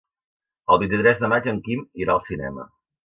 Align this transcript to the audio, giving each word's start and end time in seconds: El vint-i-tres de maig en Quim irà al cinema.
El 0.75 0.79
vint-i-tres 0.83 1.21
de 1.25 1.29
maig 1.33 1.49
en 1.53 1.59
Quim 1.69 1.85
irà 2.07 2.17
al 2.19 2.25
cinema. 2.31 2.67